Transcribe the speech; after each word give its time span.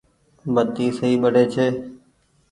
بتي 0.53 0.85
سئي 0.97 1.13
ٻڙي 1.21 1.43
ڇي۔ 1.53 1.67